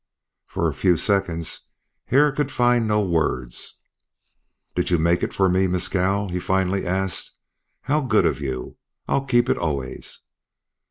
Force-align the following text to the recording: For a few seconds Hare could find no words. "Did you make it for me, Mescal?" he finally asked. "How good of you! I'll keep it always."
For 0.47 0.67
a 0.67 0.73
few 0.73 0.97
seconds 0.97 1.67
Hare 2.05 2.31
could 2.31 2.51
find 2.51 2.87
no 2.87 3.05
words. 3.05 3.81
"Did 4.73 4.89
you 4.89 4.97
make 4.97 5.21
it 5.21 5.31
for 5.31 5.47
me, 5.47 5.67
Mescal?" 5.67 6.29
he 6.29 6.39
finally 6.39 6.87
asked. 6.87 7.33
"How 7.81 8.01
good 8.01 8.25
of 8.25 8.41
you! 8.41 8.77
I'll 9.07 9.23
keep 9.25 9.47
it 9.47 9.59
always." 9.59 10.21